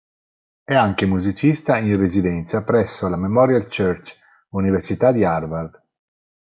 [0.63, 4.11] È anche musicista in residenza presso la Memorial Church,
[4.49, 5.79] Università di Harvard.